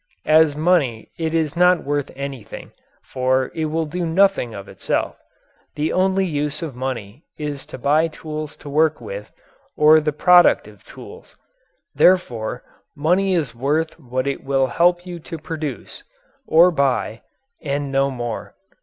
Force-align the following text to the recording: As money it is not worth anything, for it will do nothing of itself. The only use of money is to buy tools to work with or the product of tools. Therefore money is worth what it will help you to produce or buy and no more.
As 0.25 0.55
money 0.55 1.11
it 1.19 1.31
is 1.35 1.55
not 1.55 1.83
worth 1.83 2.09
anything, 2.15 2.71
for 3.03 3.51
it 3.53 3.65
will 3.65 3.85
do 3.85 4.03
nothing 4.03 4.51
of 4.55 4.67
itself. 4.67 5.15
The 5.75 5.93
only 5.93 6.25
use 6.25 6.63
of 6.63 6.75
money 6.75 7.23
is 7.37 7.67
to 7.67 7.77
buy 7.77 8.07
tools 8.07 8.57
to 8.65 8.67
work 8.67 8.99
with 8.99 9.31
or 9.77 9.99
the 9.99 10.11
product 10.11 10.67
of 10.67 10.83
tools. 10.83 11.35
Therefore 11.93 12.63
money 12.95 13.35
is 13.35 13.53
worth 13.53 13.99
what 13.99 14.25
it 14.25 14.43
will 14.43 14.65
help 14.65 15.05
you 15.05 15.19
to 15.19 15.37
produce 15.37 16.03
or 16.47 16.71
buy 16.71 17.21
and 17.61 17.91
no 17.91 18.09
more. 18.09 18.55